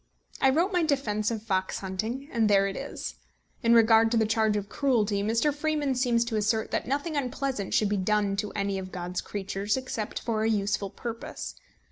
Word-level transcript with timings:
I 0.41 0.49
wrote 0.49 0.73
my 0.73 0.81
defence 0.83 1.29
of 1.29 1.43
fox 1.43 1.81
hunting, 1.81 2.27
and 2.31 2.49
there 2.49 2.65
it 2.65 2.75
is. 2.75 3.17
In 3.61 3.75
regard 3.75 4.09
to 4.09 4.17
the 4.17 4.25
charge 4.25 4.57
of 4.57 4.67
cruelty, 4.67 5.21
Mr. 5.21 5.53
Freeman 5.53 5.93
seems 5.93 6.25
to 6.25 6.37
assert 6.37 6.71
that 6.71 6.87
nothing 6.87 7.15
unpleasant 7.15 7.75
should 7.75 7.89
be 7.89 7.97
done 7.97 8.35
to 8.37 8.51
any 8.53 8.79
of 8.79 8.91
God's 8.91 9.21
creatures 9.21 9.77
except 9.77 10.19
for 10.19 10.41
a 10.43 10.49
useful 10.49 10.89
purpose. 10.89 11.53